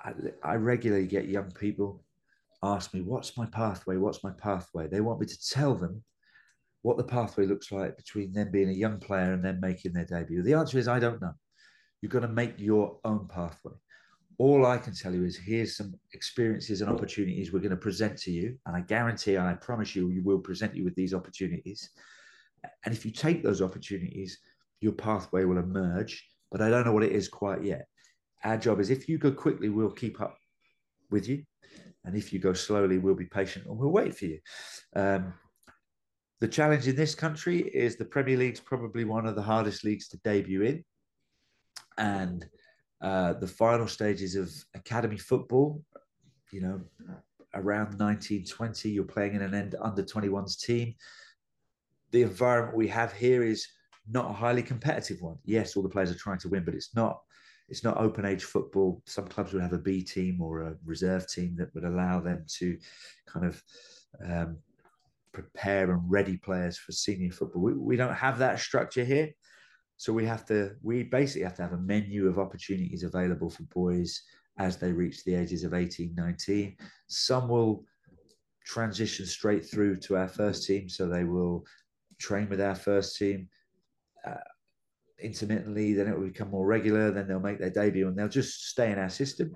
[0.00, 0.12] I,
[0.42, 2.04] I, regularly get young people
[2.62, 3.96] ask me, "What's my pathway?
[3.96, 6.02] What's my pathway?" They want me to tell them
[6.82, 10.04] what the pathway looks like between them being a young player and then making their
[10.04, 10.42] debut.
[10.42, 11.34] The answer is I don't know.
[12.00, 13.74] You're going to make your own pathway
[14.38, 18.16] all I can tell you is here's some experiences and opportunities we're going to present
[18.18, 18.56] to you.
[18.66, 21.90] And I guarantee and I promise you, we will present you with these opportunities.
[22.84, 24.38] And if you take those opportunities,
[24.80, 26.24] your pathway will emerge.
[26.52, 27.86] But I don't know what it is quite yet.
[28.44, 30.36] Our job is if you go quickly, we'll keep up
[31.10, 31.42] with you.
[32.04, 34.38] And if you go slowly, we'll be patient and we'll wait for you.
[34.94, 35.34] Um,
[36.40, 40.06] the challenge in this country is the Premier League's probably one of the hardest leagues
[40.08, 40.84] to debut in.
[41.98, 42.48] And
[43.00, 45.82] uh, the final stages of academy football,
[46.50, 46.80] you know,
[47.54, 50.94] around 1920, you're playing in an end under 21s team.
[52.10, 53.66] The environment we have here is
[54.10, 55.36] not a highly competitive one.
[55.44, 57.20] Yes, all the players are trying to win, but it's not
[57.68, 59.02] it's not open age football.
[59.04, 62.46] Some clubs would have a B team or a reserve team that would allow them
[62.56, 62.78] to
[63.26, 63.62] kind of
[64.24, 64.58] um,
[65.32, 67.60] prepare and ready players for senior football.
[67.60, 69.32] We, we don't have that structure here.
[69.98, 73.64] So we have to, we basically have to have a menu of opportunities available for
[73.64, 74.22] boys
[74.58, 76.76] as they reach the ages of 18, 19.
[77.08, 77.84] Some will
[78.64, 80.88] transition straight through to our first team.
[80.88, 81.64] So they will
[82.18, 83.48] train with our first team.
[84.24, 84.34] Uh,
[85.20, 88.68] intermittently, then it will become more regular, then they'll make their debut and they'll just
[88.68, 89.52] stay in our system.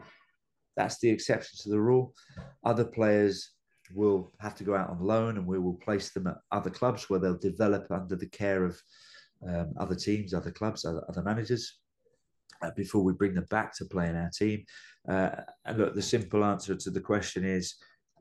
[0.76, 2.14] That's the exception to the rule.
[2.64, 3.50] Other players
[3.94, 7.08] will have to go out on loan and we will place them at other clubs
[7.08, 8.80] where they'll develop under the care of
[9.48, 11.78] um, other teams, other clubs, other, other managers
[12.62, 14.64] uh, before we bring them back to play in our team.
[15.08, 15.30] Uh,
[15.64, 17.74] and look, the simple answer to the question is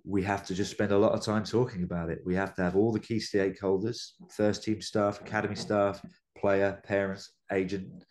[0.03, 2.19] we have to just spend a lot of time talking about it.
[2.25, 6.01] We have to have all the key stakeholders, first team staff, academy staff,
[6.37, 8.03] player, parents, agent,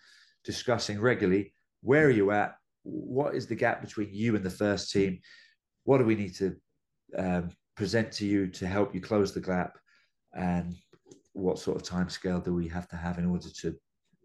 [0.44, 2.54] discussing regularly where are you at?
[2.82, 5.20] What is the gap between you and the first team?
[5.84, 6.56] What do we need to
[7.16, 9.78] um, present to you to help you close the gap?
[10.34, 10.76] And
[11.32, 13.74] what sort of time scale do we have to have in order to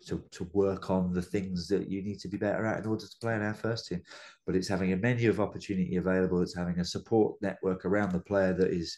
[0.07, 3.05] to, to work on the things that you need to be better at in order
[3.05, 4.01] to play in our first team.
[4.45, 6.41] But it's having a menu of opportunity available.
[6.41, 8.97] It's having a support network around the player that is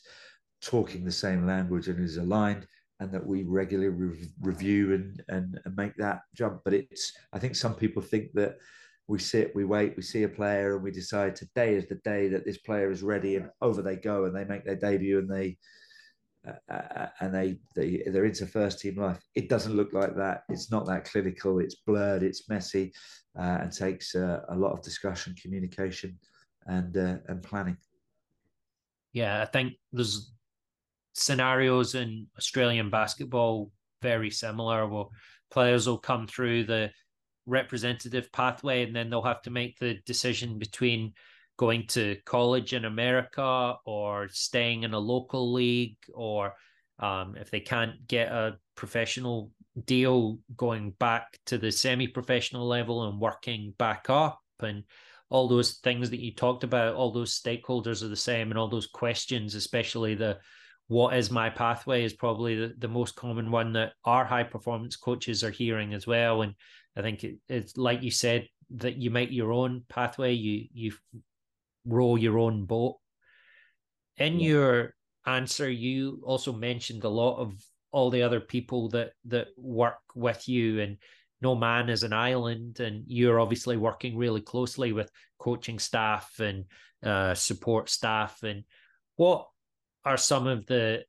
[0.62, 2.68] talking the same language and is aligned
[3.00, 6.62] and that we regularly re- review and, and, and make that jump.
[6.64, 8.58] But it's, I think some people think that
[9.08, 12.28] we sit, we wait, we see a player, and we decide today is the day
[12.30, 15.30] that this player is ready, and over they go, and they make their debut, and
[15.30, 15.58] they
[16.70, 19.20] uh, and they they they're into first team life.
[19.36, 20.44] It doesn't look like that.
[20.50, 21.60] It's not that clinical.
[21.60, 22.24] It's blurred.
[22.24, 22.94] It's messy,
[23.38, 26.18] uh, and takes uh, a lot of discussion, communication,
[26.66, 27.78] and uh, and planning.
[29.14, 30.32] Yeah, I think there's
[31.14, 35.06] scenarios in Australian basketball very similar where
[35.50, 36.92] players will come through the
[37.48, 41.14] representative pathway and then they'll have to make the decision between
[41.58, 46.54] going to college in America or staying in a local league or
[47.00, 49.52] um, if they can't get a professional
[49.86, 54.84] deal going back to the semi-professional level and working back up and
[55.30, 58.70] all those things that you talked about all those stakeholders are the same and all
[58.70, 60.38] those questions especially the
[60.88, 62.04] what is my pathway?
[62.04, 66.08] is probably the, the most common one that our high performance coaches are hearing as
[66.08, 66.42] well.
[66.42, 66.54] And
[66.96, 70.34] i think it, it's like you said that you make your own pathway.
[70.34, 70.94] You you
[71.88, 72.98] row your own boat
[74.18, 74.48] in yeah.
[74.48, 74.94] your
[75.26, 77.54] answer you also mentioned a lot of
[77.92, 80.98] all the other people that that work with you and
[81.42, 86.66] no man is an island and you're obviously working really closely with coaching staff and
[87.04, 88.64] uh, support staff and
[89.18, 89.48] what
[90.06, 91.04] are some of the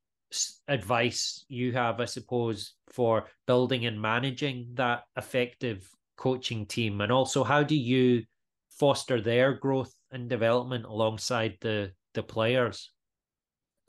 [0.66, 7.00] advice you have, I suppose, for building and managing that effective coaching team?
[7.00, 8.24] And also, how do you
[8.70, 12.90] foster their growth and development alongside the the players?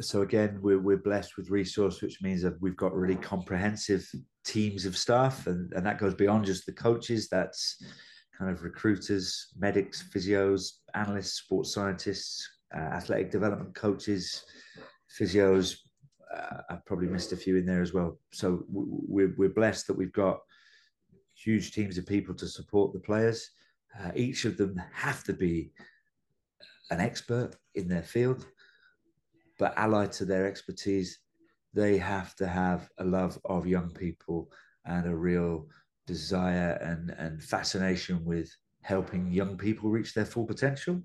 [0.01, 4.07] So again, we're we're blessed with resource, which means that we've got really comprehensive
[4.45, 7.27] teams of staff, and, and that goes beyond just the coaches.
[7.29, 7.81] That's
[8.37, 14.43] kind of recruiters, medics, physios, analysts, sports scientists, uh, athletic development coaches,
[15.19, 15.77] physios.
[16.33, 18.19] Uh, I've probably missed a few in there as well.
[18.31, 20.39] So we're, we're blessed that we've got
[21.33, 23.49] huge teams of people to support the players.
[23.99, 25.71] Uh, each of them have to be
[26.91, 28.45] an expert in their field,
[29.57, 31.19] but allied to their expertise,
[31.73, 34.51] they have to have a love of young people
[34.85, 35.67] and a real
[36.07, 38.49] desire and, and fascination with
[38.81, 41.01] helping young people reach their full potential.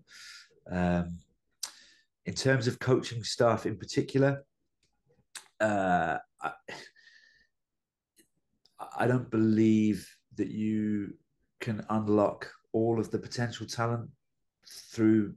[0.70, 1.18] Um,
[2.24, 4.44] in terms of coaching staff in particular,
[5.60, 6.52] uh, I,
[8.96, 11.14] I don't believe that you
[11.60, 14.08] can unlock all of the potential talent
[14.92, 15.34] through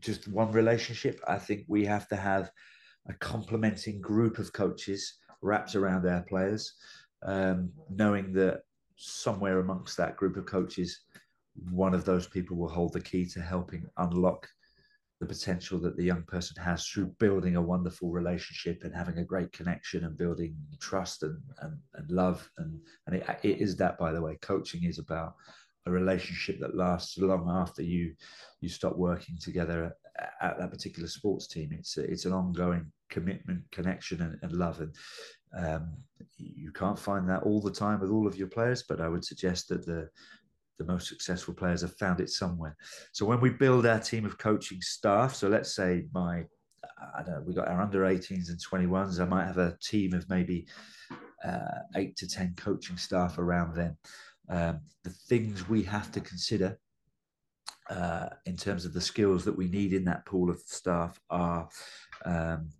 [0.00, 1.20] just one relationship.
[1.26, 2.50] I think we have to have
[3.08, 6.74] a complementing group of coaches wrapped around our players,
[7.24, 8.62] um, knowing that
[8.96, 11.00] somewhere amongst that group of coaches,
[11.70, 14.48] one of those people will hold the key to helping unlock
[15.20, 19.24] the potential that the young person has through building a wonderful relationship and having a
[19.24, 22.48] great connection and building trust and, and, and love.
[22.58, 25.34] And, and it, it is that, by the way, coaching is about
[25.86, 28.14] a relationship that lasts long after you
[28.60, 31.70] you stop working together at, at that particular sports team.
[31.72, 34.80] It's a, it's an ongoing commitment, connection, and, and love.
[34.80, 34.94] And
[35.58, 35.92] um,
[36.36, 39.24] you can't find that all the time with all of your players, but I would
[39.24, 40.08] suggest that the
[40.78, 42.76] the most successful players have found it somewhere.
[43.12, 46.44] So when we build our team of coaching staff, so let's say my,
[47.16, 49.20] I don't know, we got our under 18s and 21s.
[49.20, 50.66] I might have a team of maybe
[51.44, 53.96] uh, eight to 10 coaching staff around them.
[54.48, 56.78] Um, the things we have to consider
[57.90, 61.68] uh, in terms of the skills that we need in that pool of staff are
[62.24, 62.70] um,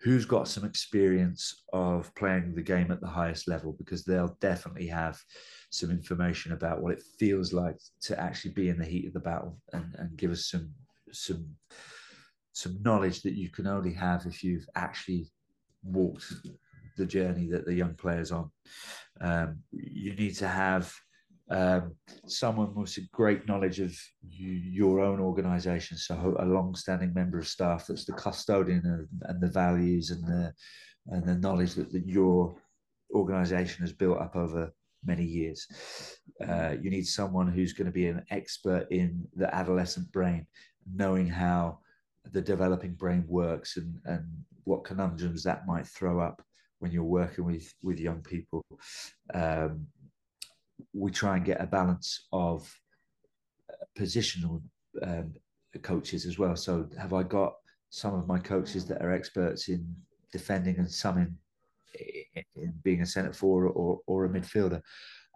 [0.00, 4.86] who's got some experience of playing the game at the highest level because they'll definitely
[4.86, 5.18] have
[5.70, 9.20] some information about what it feels like to actually be in the heat of the
[9.20, 10.70] battle and, and give us some
[11.10, 11.46] some
[12.52, 15.30] some knowledge that you can only have if you've actually
[15.82, 16.32] walked
[16.96, 18.50] the journey that the young players on.
[19.20, 20.92] Um, you need to have
[21.50, 21.94] um,
[22.26, 23.96] someone with a great knowledge of
[24.28, 25.96] your own organization.
[25.96, 30.52] So a long-standing member of staff that's the custodian of, and the values and the
[31.10, 32.54] and the knowledge that, that your
[33.14, 34.70] organization has built up over
[35.04, 35.66] many years.
[36.46, 40.46] Uh, you need someone who's going to be an expert in the adolescent brain,
[40.94, 41.78] knowing how
[42.32, 44.24] the developing brain works and, and
[44.64, 46.42] what conundrums that might throw up
[46.80, 48.62] when you're working with with young people.
[49.32, 49.86] Um,
[50.92, 52.72] we try and get a balance of
[53.70, 54.62] uh, positional
[55.02, 55.32] um,
[55.82, 56.56] coaches as well.
[56.56, 57.54] So, have I got
[57.90, 59.94] some of my coaches that are experts in
[60.32, 64.80] defending and some in, in being a centre forward or, or a midfielder?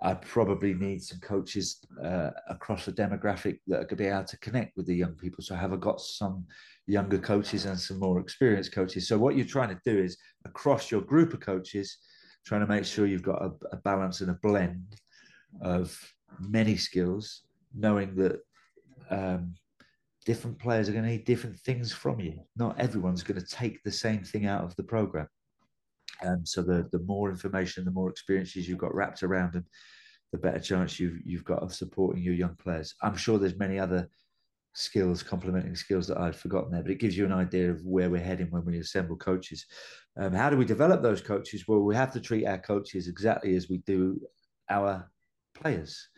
[0.04, 4.76] I probably need some coaches uh, across the demographic that are be able to connect
[4.76, 5.44] with the young people.
[5.44, 6.46] So, have I got some
[6.86, 9.06] younger coaches and some more experienced coaches?
[9.06, 11.98] So, what you're trying to do is across your group of coaches,
[12.44, 14.96] trying to make sure you've got a, a balance and a blend
[15.60, 15.96] of
[16.40, 17.42] many skills,
[17.74, 18.40] knowing that
[19.10, 19.54] um,
[20.24, 22.38] different players are going to need different things from you.
[22.56, 25.28] Not everyone's going to take the same thing out of the program.
[26.24, 29.66] Um, so the the more information, the more experiences you've got wrapped around them,
[30.30, 32.94] the better chance you've you've got of supporting your young players.
[33.02, 34.08] I'm sure there's many other
[34.74, 38.08] skills, complementing skills that I've forgotten there, but it gives you an idea of where
[38.08, 39.66] we're heading when we assemble coaches.
[40.16, 41.66] Um, how do we develop those coaches?
[41.68, 44.20] Well, we have to treat our coaches exactly as we do
[44.70, 45.10] our
[45.62, 46.08] players.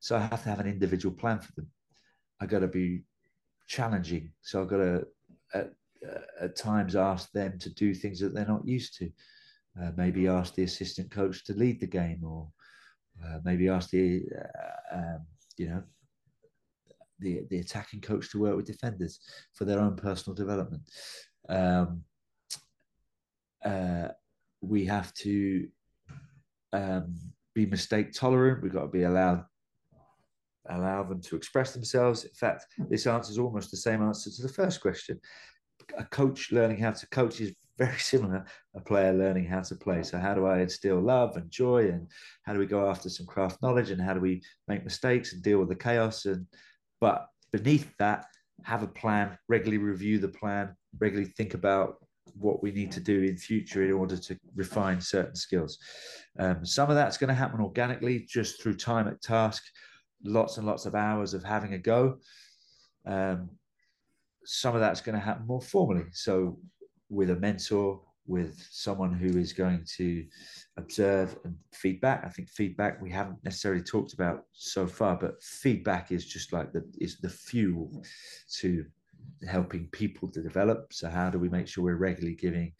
[0.00, 1.68] So I have to have an individual plan for them.
[2.40, 3.04] I got to be
[3.68, 4.32] challenging.
[4.40, 5.06] So I've got to
[5.54, 5.70] at,
[6.40, 9.10] at, times ask them to do things that they're not used to.
[9.80, 12.48] Uh, maybe ask the assistant coach to lead the game, or
[13.24, 15.82] uh, maybe ask the uh, um, you know
[17.20, 19.20] the the attacking coach to work with defenders
[19.54, 20.82] for their own personal development.
[21.48, 22.02] Um,
[23.64, 24.08] uh,
[24.60, 25.68] we have to
[26.72, 27.16] um,
[27.54, 28.62] be mistake tolerant.
[28.62, 29.44] We've got to be allowed
[30.68, 32.24] allow them to express themselves.
[32.24, 35.20] In fact, this answer is almost the same answer to the first question.
[35.98, 38.44] A coach learning how to coach is very similar
[38.76, 40.02] a player learning how to play.
[40.02, 42.06] So how do I instill love and joy and
[42.44, 45.42] how do we go after some craft knowledge and how do we make mistakes and
[45.42, 46.46] deal with the chaos and
[47.00, 48.26] but beneath that
[48.62, 51.96] have a plan, regularly review the plan, regularly think about
[52.34, 55.78] what we need to do in future in order to refine certain skills.
[56.38, 59.62] Um, some of that's going to happen organically just through time at task,
[60.24, 62.18] lots and lots of hours of having a go.
[63.06, 63.50] Um,
[64.44, 66.06] some of that's going to happen more formally.
[66.12, 66.58] So,
[67.08, 70.24] with a mentor, with someone who is going to
[70.76, 72.24] observe and feedback.
[72.24, 76.72] I think feedback we haven't necessarily talked about so far, but feedback is just like
[76.72, 77.90] the is the fuel
[78.60, 78.84] to
[79.48, 80.92] helping people to develop.
[80.92, 82.72] So, how do we make sure we're regularly giving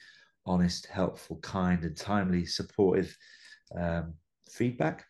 [0.46, 3.16] honest, helpful, kind, and timely, supportive
[3.78, 4.14] um,
[4.50, 5.04] feedback?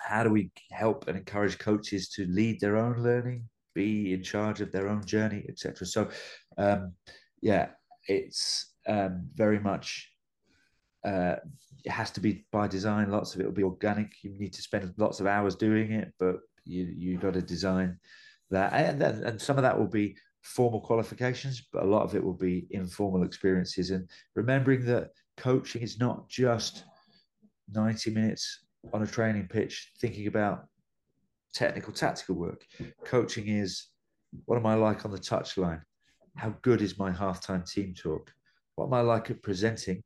[0.00, 4.60] How do we help and encourage coaches to lead their own learning, be in charge
[4.60, 5.86] of their own journey, etc.?
[5.86, 6.08] So,
[6.58, 6.92] um,
[7.40, 7.68] yeah,
[8.08, 10.08] it's um, very much.
[11.04, 11.36] Uh,
[11.84, 13.10] it has to be by design.
[13.10, 14.12] Lots of it will be organic.
[14.22, 17.98] You need to spend lots of hours doing it, but you you got to design
[18.50, 22.22] that, and and some of that will be formal qualifications, but a lot of it
[22.22, 23.90] will be informal experiences.
[23.90, 26.84] And remembering that coaching is not just
[27.72, 30.66] 90 minutes on a training pitch thinking about
[31.54, 32.64] technical, tactical work.
[33.04, 33.86] Coaching is
[34.46, 35.82] what am I like on the touchline?
[36.36, 38.32] How good is my halftime team talk?
[38.74, 40.02] What am I like at presenting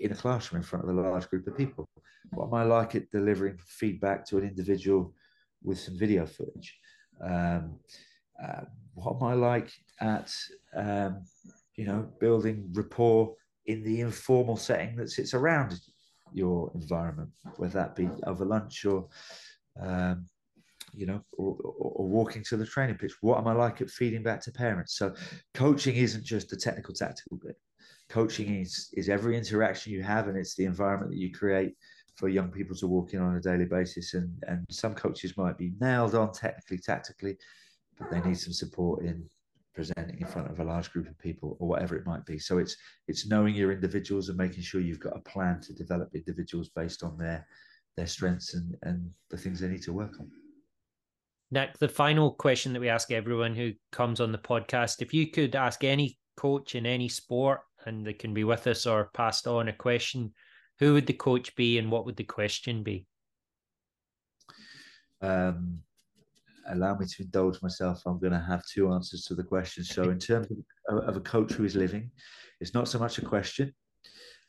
[0.00, 1.86] in a classroom in front of a large group of people?
[2.30, 5.14] What am I like at delivering feedback to an individual
[5.62, 6.78] with some video footage?
[7.22, 7.78] Um,
[8.42, 8.62] uh,
[8.94, 9.70] what am I like
[10.00, 10.32] at
[10.74, 11.24] um,
[11.76, 13.34] you know building rapport
[13.66, 15.78] in the informal setting that sits around
[16.32, 19.08] your environment, whether that be over lunch or
[19.80, 20.26] um,
[20.96, 23.14] you know, or, or, or, walking to the training pitch.
[23.20, 24.96] What am I like at feeding back to parents?
[24.96, 25.14] So,
[25.52, 27.56] coaching isn't just the technical, tactical bit.
[28.08, 31.74] Coaching is is every interaction you have, and it's the environment that you create
[32.16, 34.14] for young people to walk in on a daily basis.
[34.14, 37.36] And and some coaches might be nailed on technically, tactically,
[37.98, 39.28] but they need some support in
[39.74, 42.38] presenting in front of a large group of people or whatever it might be.
[42.38, 42.76] So it's
[43.08, 47.02] it's knowing your individuals and making sure you've got a plan to develop individuals based
[47.02, 47.46] on their
[47.96, 50.30] their strengths and and the things they need to work on.
[51.50, 55.30] Nick the final question that we ask everyone who comes on the podcast if you
[55.30, 59.46] could ask any coach in any sport and they can be with us or passed
[59.46, 60.32] on a question
[60.80, 63.06] who would the coach be and what would the question be?
[65.20, 65.82] Um
[66.68, 68.02] allow me to indulge myself.
[68.06, 69.84] I'm going to have two answers to the question.
[69.84, 70.48] So, in terms
[70.88, 72.10] of, of, a coach who is living,
[72.60, 73.72] it's not so much a question.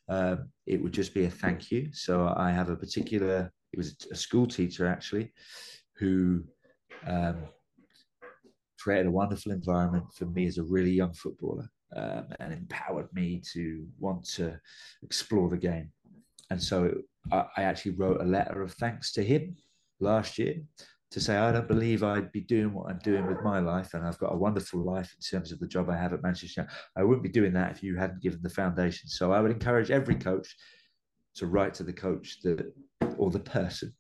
[0.10, 1.90] um, it would just be a thank you.
[1.94, 5.34] So I have a particular, it was a school teacher actually,
[5.98, 6.44] who
[7.08, 7.38] um,
[8.80, 13.42] created a wonderful environment for me as a really young footballer um, and empowered me
[13.54, 14.60] to want to
[15.04, 15.90] explore the game.
[16.52, 16.94] And so
[17.32, 19.56] I, I actually wrote a letter of thanks to him
[20.00, 20.56] last year
[21.12, 23.94] to say, I don't believe I'd be doing what I'm doing with my life.
[23.94, 26.68] And I've got a wonderful life in terms of the job I have at Manchester.
[26.98, 29.08] I wouldn't be doing that if you hadn't given the foundation.
[29.08, 30.56] So I would encourage every coach
[31.36, 32.74] to write to the coach that,
[33.18, 33.94] or the person,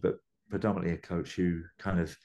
[0.00, 0.16] but
[0.50, 2.16] predominantly a coach who kind of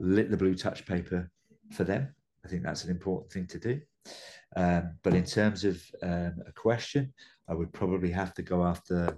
[0.00, 1.30] lit the blue touch paper
[1.72, 2.14] for them.
[2.44, 3.80] I think that's an important thing to do.
[4.56, 7.14] Um, but in terms of um, a question,
[7.48, 9.16] I would probably have to go after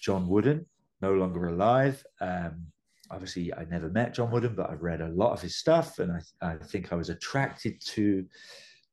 [0.00, 0.66] John Wooden,
[1.00, 2.04] no longer alive.
[2.20, 2.66] Um,
[3.10, 6.12] obviously, I never met John Wooden, but I've read a lot of his stuff, and
[6.12, 8.24] I, I think I was attracted to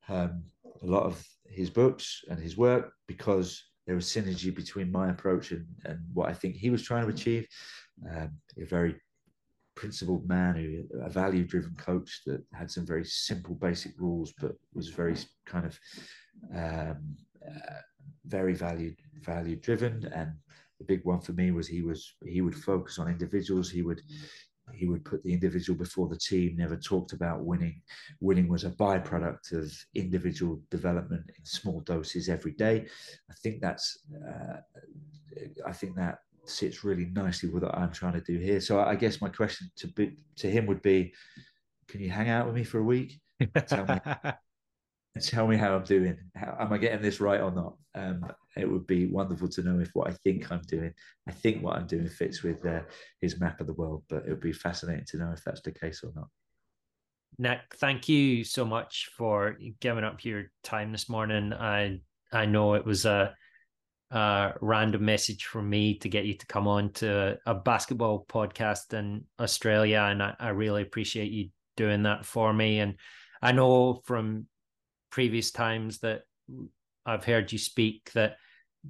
[0.09, 0.43] um,
[0.81, 5.51] a lot of his books and his work because there was synergy between my approach
[5.51, 7.47] and, and what I think he was trying to achieve.
[8.09, 8.95] Um, a very
[9.75, 14.53] principled man who a value driven coach that had some very simple basic rules but
[14.73, 15.15] was very
[15.45, 15.79] kind of
[16.55, 17.15] um,
[17.47, 17.81] uh,
[18.25, 18.93] very value
[19.23, 20.31] value driven and
[20.79, 23.69] the big one for me was he was he would focus on individuals.
[23.69, 24.01] He would
[24.73, 27.81] he would put the individual before the team never talked about winning.
[28.19, 32.85] Winning was a byproduct of individual development in small doses every day.
[33.29, 34.57] I think that's uh,
[35.65, 38.59] i think that sits really nicely with what i'm trying to do here.
[38.59, 41.13] So i guess my question to be to him would be
[41.87, 43.19] can you hang out with me for a week?
[43.67, 43.99] Tell me
[45.17, 46.17] tell me how I'm doing.
[46.35, 47.75] How, am I getting this right or not?
[47.95, 50.93] Um, it would be wonderful to know if what I think I'm doing,
[51.27, 52.81] I think what I'm doing fits with uh,
[53.21, 54.03] his map of the world.
[54.09, 56.27] But it would be fascinating to know if that's the case or not.
[57.37, 61.53] Nick, thank you so much for giving up your time this morning.
[61.53, 61.99] I
[62.31, 63.35] I know it was a,
[64.11, 68.93] a random message from me to get you to come on to a basketball podcast
[68.93, 72.79] in Australia, and I, I really appreciate you doing that for me.
[72.79, 72.95] And
[73.41, 74.47] I know from
[75.17, 76.21] previous times that
[77.03, 78.35] I've heard you speak that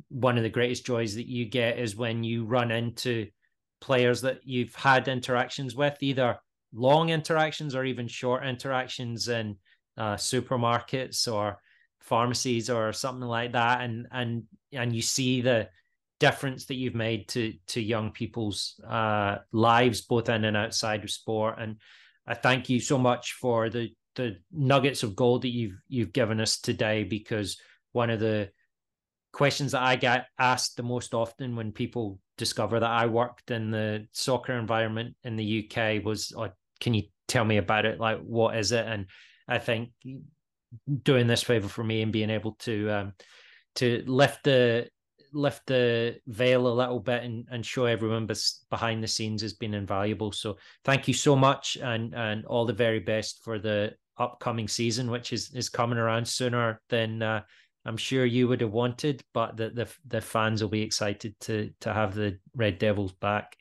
[0.09, 3.27] one of the greatest joys that you get is when you run into
[3.79, 6.37] players that you've had interactions with, either
[6.73, 9.55] long interactions or even short interactions in
[9.95, 11.61] uh, supermarkets or
[12.01, 15.69] pharmacies or something like that, and and and you see the
[16.19, 21.09] difference that you've made to to young people's uh, lives, both in and outside of
[21.09, 21.55] sport.
[21.57, 21.77] And
[22.27, 26.41] I thank you so much for the the nuggets of gold that you've you've given
[26.41, 27.57] us today because
[27.93, 28.49] one of the
[29.31, 33.71] questions that I get asked the most often when people discover that I worked in
[33.71, 36.49] the soccer environment in the UK was, oh,
[36.79, 37.99] "Can you tell me about it?
[37.99, 39.05] Like, what is it?" And
[39.47, 39.91] I think
[41.03, 43.13] doing this favor for me and being able to um,
[43.75, 44.89] to lift the
[45.33, 48.27] lift the veil a little bit and, and show everyone
[48.69, 50.31] behind the scenes has been invaluable.
[50.31, 55.09] So thank you so much and and all the very best for the upcoming season,
[55.11, 57.41] which is is coming around sooner than uh,
[57.85, 59.23] I'm sure you would have wanted.
[59.33, 63.55] But the, the the fans will be excited to to have the Red Devils back.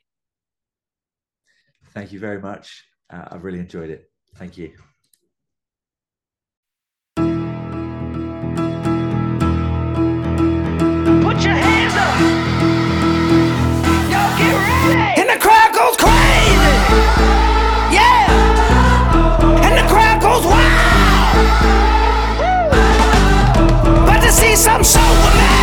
[1.93, 2.85] Thank you very much.
[3.09, 4.11] Uh, I've really enjoyed it.
[4.35, 4.73] Thank you.
[11.23, 12.19] Put your hands up.
[14.11, 15.21] Y'all get ready.
[15.21, 17.36] And the crowd goes crazy.
[24.65, 25.56] I'm so amazed.